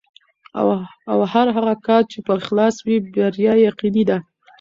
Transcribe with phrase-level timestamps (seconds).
[1.11, 4.17] او هر هغه کار چې په اخلاص وي، بریا یې یقیني ده.